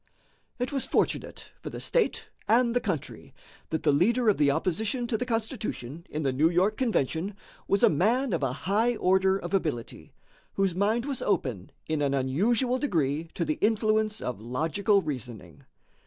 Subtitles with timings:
[0.57, 3.35] It was fortunate for the state and the country
[3.69, 7.35] that the leader of the opposition to the Constitution in the New York convention
[7.67, 10.11] was a man of a high order of ability,
[10.53, 15.65] whose mind was open in an unusual degree to the influence of logical reasoning.